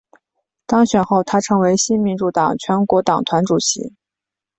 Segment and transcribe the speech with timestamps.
[0.65, 3.93] 当选后她成为新民主党全国党团主席。